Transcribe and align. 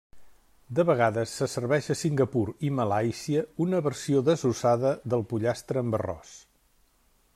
De 0.77 0.83
vegades 0.89 1.33
se 1.41 1.47
serveix 1.55 1.89
a 1.93 1.97
Singapur 1.99 2.45
i 2.69 2.71
Malàisia 2.79 3.43
una 3.67 3.83
versió 3.89 4.25
desossada 4.31 4.95
del 5.15 5.27
pollastre 5.35 5.85
amb 5.85 5.99
arròs. 6.01 6.33